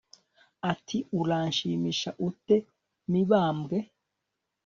ati 0.71 0.97
uranshimisha 1.19 2.09
ute 2.27 2.55
mibambwe 3.11 3.77